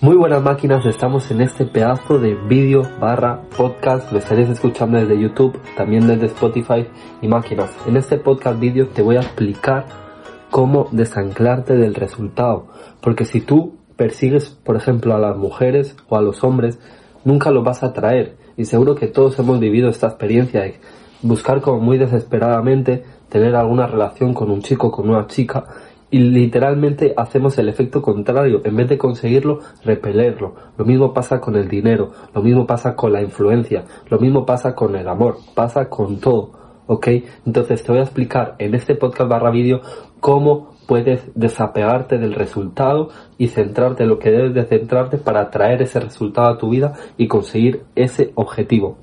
[0.00, 5.20] Muy buenas máquinas, estamos en este pedazo de vídeo barra podcast, lo estaréis escuchando desde
[5.20, 6.86] YouTube, también desde Spotify
[7.20, 7.76] y máquinas.
[7.84, 9.86] En este podcast vídeo te voy a explicar
[10.52, 12.68] cómo desanclarte del resultado,
[13.00, 16.78] porque si tú persigues, por ejemplo, a las mujeres o a los hombres,
[17.24, 18.36] nunca lo vas a traer.
[18.56, 20.78] Y seguro que todos hemos vivido esta experiencia de
[21.22, 25.64] buscar como muy desesperadamente tener alguna relación con un chico, con una chica,
[26.10, 28.60] y literalmente hacemos el efecto contrario.
[28.64, 30.54] En vez de conseguirlo, repelerlo.
[30.76, 34.74] Lo mismo pasa con el dinero, lo mismo pasa con la influencia, lo mismo pasa
[34.74, 36.67] con el amor, pasa con todo.
[36.88, 37.06] ¿Ok?
[37.46, 39.82] Entonces te voy a explicar en este podcast barra vídeo
[40.20, 45.82] cómo puedes desapegarte del resultado y centrarte en lo que debes de centrarte para traer
[45.82, 48.96] ese resultado a tu vida y conseguir ese objetivo.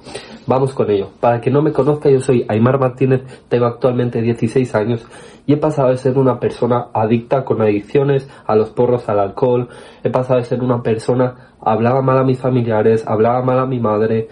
[0.47, 1.09] Vamos con ello.
[1.19, 5.05] Para que no me conozca, yo soy Aymar Martínez, tengo actualmente 16 años
[5.45, 9.69] y he pasado de ser una persona adicta con adicciones a los porros, al alcohol,
[10.03, 13.79] he pasado de ser una persona, hablaba mal a mis familiares, hablaba mal a mi
[13.79, 14.27] madre,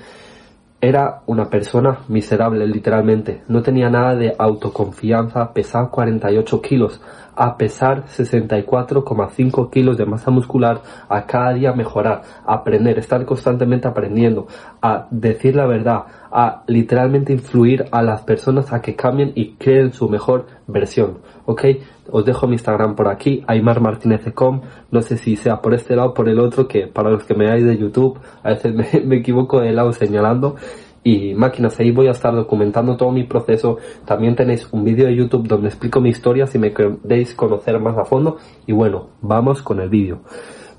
[0.84, 7.00] era una persona miserable literalmente, no tenía nada de autoconfianza, pesaba 48 kilos,
[7.38, 14.48] a pesar 64,5 kilos de masa muscular, a cada día mejorar, aprender, estar constantemente aprendiendo,
[14.82, 16.04] a decir la verdad,
[16.34, 21.20] a literalmente influir a las personas a que cambien y creen su mejor versión.
[21.46, 21.64] ¿Ok?
[22.10, 24.62] Os dejo mi Instagram por aquí, aymarmartinez.com.
[24.90, 27.36] No sé si sea por este lado o por el otro, que para los que
[27.36, 30.56] me veáis de YouTube, a veces me, me equivoco de lado señalando
[31.04, 31.80] y máquinas.
[31.80, 33.78] Ahí voy a estar documentando todo mi proceso.
[34.06, 37.96] También tenéis un vídeo de YouTube donde explico mi historia si me queréis conocer más
[37.98, 38.38] a fondo.
[38.66, 40.22] Y bueno, vamos con el vídeo.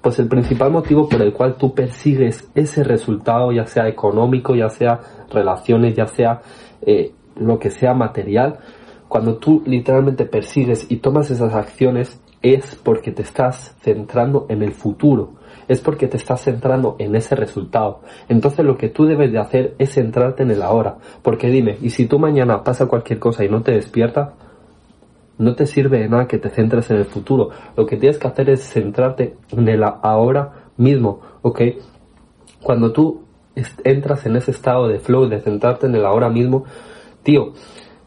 [0.05, 4.69] Pues el principal motivo por el cual tú persigues ese resultado, ya sea económico, ya
[4.69, 6.43] sea relaciones, ya sea
[6.83, 8.59] eh, lo que sea material,
[9.09, 14.73] cuando tú literalmente persigues y tomas esas acciones es porque te estás centrando en el
[14.73, 18.01] futuro es porque te estás centrando en ese resultado.
[18.29, 20.99] Entonces lo que tú debes de hacer es centrarte en el ahora.
[21.23, 24.35] Porque dime, ¿y si tú mañana pasa cualquier cosa y no te despiertas?
[25.39, 27.51] No te sirve de nada que te centres en el futuro.
[27.77, 31.61] Lo que tienes que hacer es centrarte en el ahora mismo, ¿ok?
[32.63, 33.23] Cuando tú
[33.85, 36.65] entras en ese estado de flow, de centrarte en el ahora mismo,
[37.23, 37.53] tío,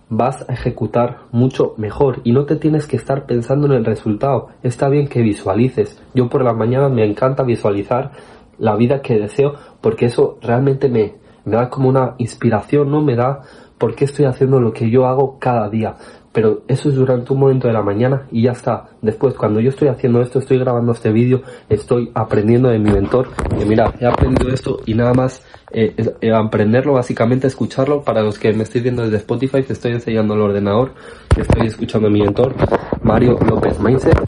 [0.09, 4.49] vas a ejecutar mucho mejor y no te tienes que estar pensando en el resultado.
[4.63, 6.01] Está bien que visualices.
[6.13, 8.11] Yo por la mañana me encanta visualizar
[8.57, 11.15] la vida que deseo porque eso realmente me,
[11.45, 13.01] me da como una inspiración, ¿no?
[13.01, 13.41] Me da
[13.77, 15.95] por qué estoy haciendo lo que yo hago cada día
[16.37, 18.89] pero eso es durante un momento de la mañana y ya está.
[19.01, 23.29] Después, cuando yo estoy haciendo esto, estoy grabando este vídeo, estoy aprendiendo de mi mentor.
[23.59, 28.03] Y mira, he aprendido esto y nada más eh, eh, aprenderlo, básicamente escucharlo.
[28.03, 30.91] Para los que me estoy viendo desde Spotify, te estoy enseñando el ordenador,
[31.35, 32.53] estoy escuchando a mi mentor,
[33.01, 34.21] Mario López Mindset.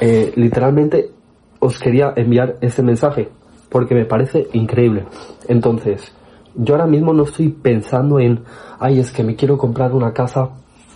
[0.00, 1.12] Eh, literalmente
[1.60, 3.28] os quería enviar ese mensaje
[3.68, 5.04] porque me parece increíble.
[5.46, 6.12] Entonces,
[6.56, 8.40] yo ahora mismo no estoy pensando en,
[8.80, 10.50] ay, es que me quiero comprar una casa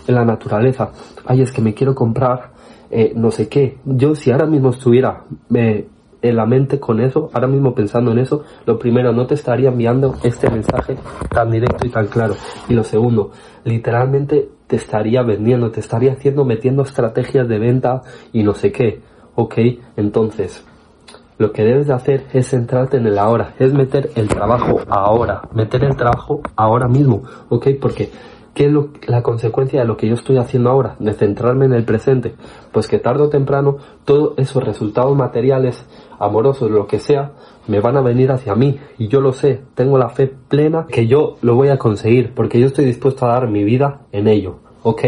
[0.06, 0.90] en la naturaleza.
[1.26, 2.50] Ay, es que me quiero comprar
[2.90, 3.78] eh, no sé qué.
[3.84, 5.22] Yo si ahora mismo estuviera
[5.54, 5.86] eh,
[6.22, 9.68] en la mente con eso, ahora mismo pensando en eso, lo primero, no te estaría
[9.68, 10.96] enviando este mensaje
[11.30, 12.34] tan directo y tan claro.
[12.68, 13.30] Y lo segundo,
[13.64, 19.00] literalmente te estaría vendiendo, te estaría haciendo, metiendo estrategias de venta y no sé qué.
[19.36, 19.54] Ok,
[19.96, 20.64] entonces,
[21.38, 25.42] lo que debes de hacer es centrarte en el ahora, es meter el trabajo ahora,
[25.54, 28.10] meter el trabajo ahora mismo, ok, porque
[28.54, 28.72] ¿Qué es
[29.08, 30.96] la consecuencia de lo que yo estoy haciendo ahora?
[30.98, 32.34] De centrarme en el presente.
[32.72, 35.86] Pues que tarde o temprano todos esos resultados materiales,
[36.18, 37.32] amorosos, lo que sea,
[37.68, 38.78] me van a venir hacia mí.
[38.98, 42.58] Y yo lo sé, tengo la fe plena que yo lo voy a conseguir, porque
[42.58, 44.56] yo estoy dispuesto a dar mi vida en ello.
[44.82, 45.02] ¿Ok?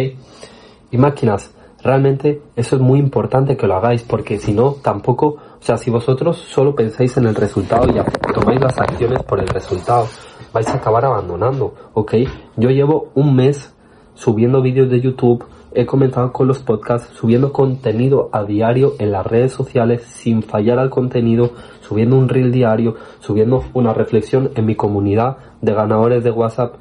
[0.93, 5.63] Y máquinas, realmente eso es muy importante que lo hagáis, porque si no, tampoco, o
[5.63, 10.07] sea, si vosotros solo pensáis en el resultado y tomáis las acciones por el resultado,
[10.53, 12.15] vais a acabar abandonando, ¿ok?
[12.57, 13.75] Yo llevo un mes
[14.15, 19.27] subiendo vídeos de YouTube, he comenzado con los podcasts, subiendo contenido a diario en las
[19.27, 24.75] redes sociales sin fallar al contenido, subiendo un reel diario, subiendo una reflexión en mi
[24.75, 26.75] comunidad de ganadores de WhatsApp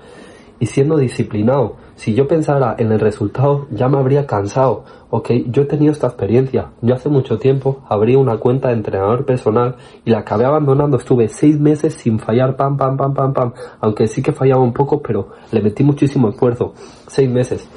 [0.61, 1.75] y siendo disciplinado.
[1.95, 4.85] Si yo pensara en el resultado, ya me habría cansado.
[5.09, 6.69] Ok, yo he tenido esta experiencia.
[6.81, 9.75] Yo hace mucho tiempo abrí una cuenta de entrenador personal
[10.05, 10.97] y la acabé abandonando.
[10.97, 13.53] Estuve seis meses sin fallar, pam, pam, pam, pam, pam.
[13.79, 16.75] Aunque sí que fallaba un poco, pero le metí muchísimo esfuerzo.
[17.07, 17.67] Seis meses.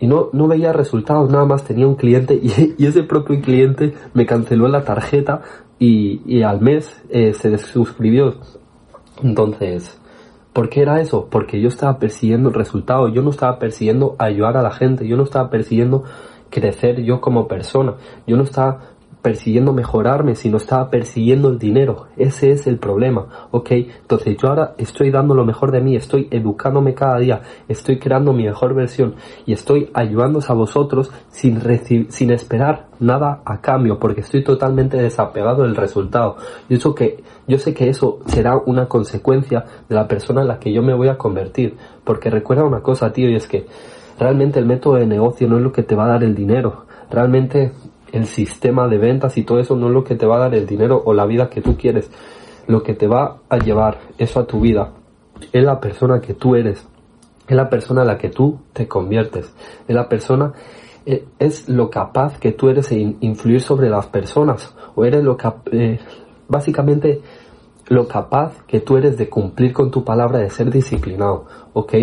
[0.00, 4.24] Y no, no veía resultados, nada más tenía un cliente y, ese propio cliente me
[4.24, 5.42] canceló la tarjeta
[5.78, 8.34] y, y al mes eh, se suscribió.
[9.22, 10.00] Entonces,
[10.54, 11.26] ¿Por qué era eso?
[11.28, 15.16] Porque yo estaba persiguiendo el resultado, yo no estaba persiguiendo ayudar a la gente, yo
[15.16, 16.04] no estaba persiguiendo
[16.48, 18.78] crecer yo como persona, yo no estaba
[19.24, 22.08] persiguiendo mejorarme, sino estaba persiguiendo el dinero.
[22.18, 23.70] Ese es el problema, ¿ok?
[23.70, 28.34] Entonces yo ahora estoy dando lo mejor de mí, estoy educándome cada día, estoy creando
[28.34, 29.14] mi mejor versión
[29.46, 31.58] y estoy ayudándoos a vosotros sin,
[32.10, 36.36] sin esperar nada a cambio, porque estoy totalmente desapegado del resultado.
[36.68, 40.58] Yo, eso que, yo sé que eso será una consecuencia de la persona en la
[40.58, 43.64] que yo me voy a convertir, porque recuerda una cosa, tío, y es que
[44.18, 46.84] realmente el método de negocio no es lo que te va a dar el dinero.
[47.10, 47.72] Realmente
[48.14, 50.54] el sistema de ventas y todo eso no es lo que te va a dar
[50.54, 52.08] el dinero o la vida que tú quieres.
[52.68, 54.92] Lo que te va a llevar eso a tu vida
[55.52, 56.86] es la persona que tú eres.
[57.48, 59.52] Es la persona a la que tú te conviertes.
[59.88, 60.52] Es la persona,
[61.04, 64.72] eh, es lo capaz que tú eres de influir sobre las personas.
[64.94, 65.36] O eres lo
[65.72, 65.98] eh,
[66.46, 67.20] básicamente
[67.88, 71.46] lo capaz que tú eres de cumplir con tu palabra, de ser disciplinado.
[71.72, 71.94] ¿Ok?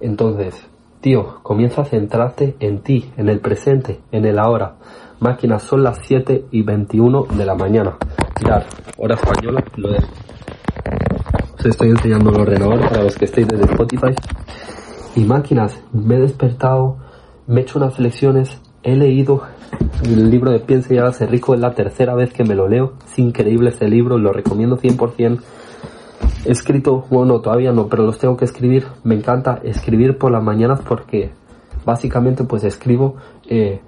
[0.00, 0.54] Entonces,
[1.00, 4.76] tío, comienza a centrarte en ti, en el presente, en el ahora.
[5.20, 7.94] Máquinas, son las 7 y 21 de la mañana.
[8.40, 8.62] Mirad,
[8.96, 9.62] hora española.
[11.58, 14.14] Os estoy enseñando el ordenador para los que estéis desde Spotify.
[15.16, 16.96] Y máquinas, me he despertado,
[17.46, 19.42] me he hecho unas lecciones, he leído
[20.04, 22.94] el libro de Piensa y hágase rico, es la tercera vez que me lo leo.
[23.04, 25.38] Es increíble este libro, lo recomiendo 100%.
[26.46, 28.86] He escrito, bueno, todavía no, pero los tengo que escribir.
[29.04, 31.30] Me encanta escribir por las mañanas porque
[31.84, 33.16] básicamente pues escribo
[33.46, 33.82] eh,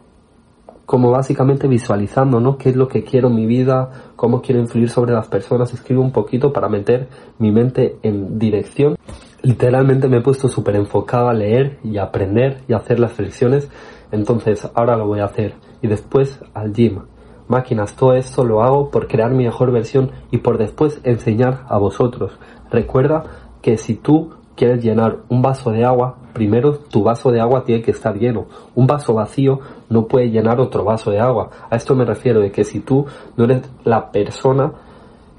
[0.86, 2.58] como básicamente visualizando, ¿no?
[2.58, 4.12] ¿Qué es lo que quiero en mi vida?
[4.16, 5.72] ¿Cómo quiero influir sobre las personas?
[5.72, 7.08] Escribo un poquito para meter
[7.38, 8.96] mi mente en dirección.
[9.42, 13.70] Literalmente me he puesto súper enfocado a leer y aprender y hacer las flexiones.
[14.10, 15.54] Entonces ahora lo voy a hacer.
[15.80, 17.00] Y después al gym.
[17.48, 21.76] Máquinas, todo esto lo hago por crear mi mejor versión y por después enseñar a
[21.78, 22.38] vosotros.
[22.70, 23.24] Recuerda
[23.60, 27.82] que si tú quieres llenar un vaso de agua, primero tu vaso de agua tiene
[27.82, 28.46] que estar lleno.
[28.74, 31.50] Un vaso vacío no puede llenar otro vaso de agua.
[31.70, 33.06] A esto me refiero de que si tú
[33.36, 34.72] no eres la persona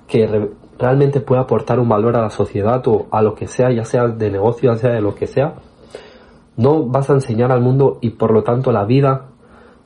[0.08, 3.86] que realmente puede aportar un valor a la sociedad o a lo que sea, ya
[3.86, 5.56] sea de negocio, ya sea de lo que sea,
[6.58, 9.28] no vas a enseñar al mundo y por lo tanto la vida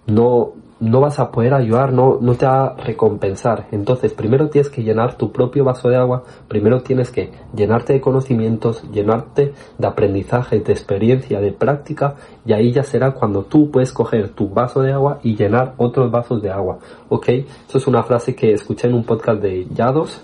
[0.07, 3.67] no, no vas a poder ayudar, no, no te va a recompensar.
[3.71, 8.01] Entonces, primero tienes que llenar tu propio vaso de agua, primero tienes que llenarte de
[8.01, 12.15] conocimientos, llenarte de aprendizaje, de experiencia, de práctica,
[12.45, 16.11] y ahí ya será cuando tú puedes coger tu vaso de agua y llenar otros
[16.11, 16.79] vasos de agua.
[17.09, 17.29] ¿Ok?
[17.29, 20.21] Eso es una frase que escuché en un podcast de Yados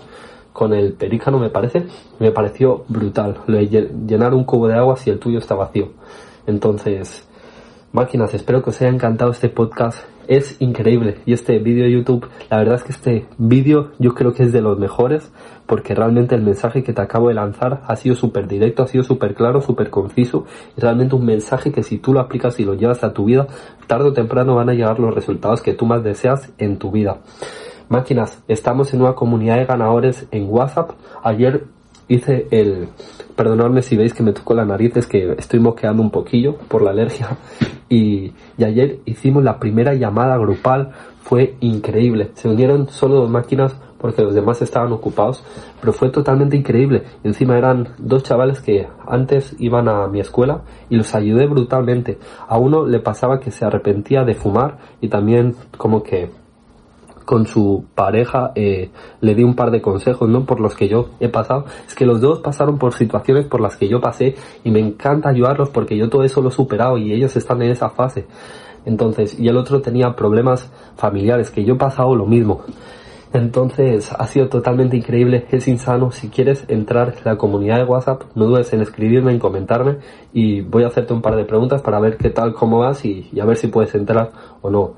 [0.52, 1.84] con el perícano, me parece.
[2.20, 3.38] Me pareció brutal.
[3.46, 5.90] Lo de llenar un cubo de agua si el tuyo está vacío.
[6.46, 7.26] Entonces,
[7.94, 11.18] máquinas, espero que os haya encantado este podcast es increíble.
[11.26, 14.52] Y este vídeo de YouTube, la verdad es que este vídeo yo creo que es
[14.52, 15.30] de los mejores
[15.66, 19.04] porque realmente el mensaje que te acabo de lanzar ha sido súper directo, ha sido
[19.04, 20.44] súper claro, súper conciso.
[20.76, 23.46] Es realmente un mensaje que si tú lo aplicas y lo llevas a tu vida,
[23.86, 27.18] tarde o temprano van a llegar los resultados que tú más deseas en tu vida.
[27.88, 30.90] Máquinas, estamos en una comunidad de ganadores en WhatsApp.
[31.22, 31.64] Ayer
[32.08, 32.88] hice el,
[33.36, 36.82] perdonadme si veis que me toco la nariz, es que estoy moqueando un poquillo por
[36.82, 37.36] la alergia.
[37.88, 40.92] Y, y, ayer hicimos la primera llamada grupal,
[41.22, 42.30] fue increíble.
[42.34, 45.42] Se unieron solo dos máquinas porque los demás estaban ocupados,
[45.80, 47.04] pero fue totalmente increíble.
[47.22, 50.60] Encima eran dos chavales que antes iban a mi escuela
[50.90, 52.18] y los ayudé brutalmente.
[52.46, 56.30] A uno le pasaba que se arrepentía de fumar y también como que
[57.24, 58.90] con su pareja eh,
[59.20, 60.44] le di un par de consejos, ¿no?
[60.44, 61.64] Por los que yo he pasado.
[61.86, 65.30] Es que los dos pasaron por situaciones por las que yo pasé y me encanta
[65.30, 68.26] ayudarlos porque yo todo eso lo he superado y ellos están en esa fase.
[68.84, 72.62] Entonces, y el otro tenía problemas familiares, que yo he pasado lo mismo.
[73.32, 76.12] Entonces, ha sido totalmente increíble, es insano.
[76.12, 79.96] Si quieres entrar en la comunidad de WhatsApp, no dudes en escribirme, en comentarme
[80.32, 83.28] y voy a hacerte un par de preguntas para ver qué tal, cómo vas y,
[83.32, 84.30] y a ver si puedes entrar
[84.62, 84.92] o no.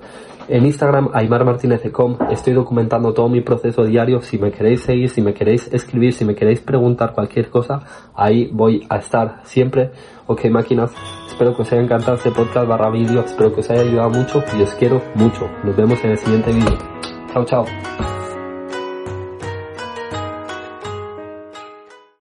[0.49, 1.45] En Instagram, Aymar
[2.31, 4.21] estoy documentando todo mi proceso diario.
[4.23, 7.81] Si me queréis seguir, si me queréis escribir, si me queréis preguntar cualquier cosa,
[8.15, 9.91] ahí voy a estar siempre.
[10.27, 10.93] Ok, máquinas,
[11.29, 14.43] espero que os haya encantado este podcast barra vídeo, espero que os haya ayudado mucho
[14.57, 15.49] y os quiero mucho.
[15.65, 16.79] Nos vemos en el siguiente vídeo.
[17.33, 18.16] Chao, chao.